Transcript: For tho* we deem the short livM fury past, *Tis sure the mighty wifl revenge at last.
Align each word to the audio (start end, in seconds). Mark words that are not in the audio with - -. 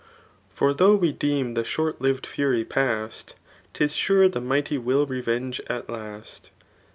For 0.51 0.73
tho* 0.73 0.95
we 0.95 1.11
deem 1.11 1.53
the 1.53 1.63
short 1.63 1.99
livM 2.01 2.23
fury 2.25 2.65
past, 2.65 3.35
*Tis 3.75 3.93
sure 3.95 4.27
the 4.27 4.41
mighty 4.41 4.79
wifl 4.79 5.07
revenge 5.07 5.61
at 5.67 5.91
last. 5.91 6.49